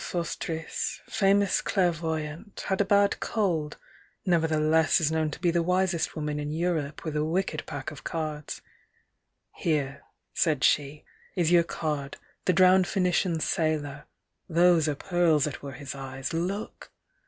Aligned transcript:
Madame 0.01 0.23
Sosostris, 0.25 1.01
famous 1.07 1.61
clairvoyante, 1.61 2.61
Had 2.61 2.81
a 2.81 2.85
bad 2.85 3.19
cold, 3.19 3.77
nevertheless 4.25 4.99
Is 4.99 5.11
known 5.11 5.29
to 5.29 5.39
be 5.39 5.51
the 5.51 5.61
wisest 5.61 6.15
woman 6.15 6.39
in 6.39 6.49
Europe, 6.51 7.05
With 7.05 7.15
a 7.15 7.23
wicked 7.23 7.63
pack 7.67 7.91
of 7.91 8.03
cards. 8.03 8.63
Here, 9.57 10.01
said 10.33 10.63
she, 10.63 11.03
Is 11.35 11.51
your 11.51 11.63
card, 11.63 12.17
the 12.45 12.53
drowned 12.53 12.87
Phoenician 12.87 13.39
Sailor, 13.39 14.05
(Those 14.49 14.87
are 14.89 14.95
pearls 14.95 15.43
that 15.43 15.61
were 15.61 15.73
his 15.73 15.93
eyes. 15.93 16.33
Look!) 16.33 16.91